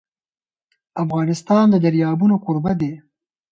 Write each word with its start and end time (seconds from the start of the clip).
افغانستان 1.03 1.65
د 1.69 1.75
دریابونه 1.85 2.35
کوربه 2.45 2.73
دی. 2.81 2.93